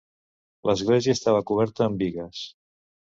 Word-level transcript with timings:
L'església 0.69 1.15
estava 1.17 1.43
coberta 1.53 1.87
amb 1.89 2.03
bigues. 2.05 2.45